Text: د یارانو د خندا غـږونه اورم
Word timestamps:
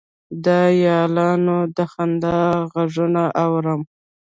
د 0.45 0.47
یارانو 0.85 1.57
د 1.75 1.77
خندا 1.91 2.39
غـږونه 2.71 3.23
اورم 3.43 3.81